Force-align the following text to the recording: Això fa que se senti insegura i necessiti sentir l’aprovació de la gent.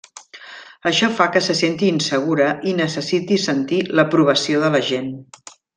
Això 0.91 1.09
fa 1.19 1.27
que 1.35 1.43
se 1.49 1.57
senti 1.59 1.91
insegura 1.97 2.49
i 2.73 2.75
necessiti 2.81 3.41
sentir 3.47 3.83
l’aprovació 4.01 4.65
de 4.67 4.77
la 4.77 4.87
gent. 4.93 5.17